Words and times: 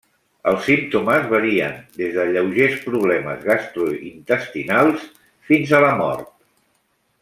Els 0.51 0.61
símptomes 0.69 1.27
varien 1.33 1.75
des 1.99 2.09
de 2.17 2.25
lleugers 2.31 2.79
problemes 2.89 3.45
gastrointestinals 3.51 5.09
fins 5.53 5.79
a 5.83 5.87
la 5.89 5.97
mort. 6.05 6.37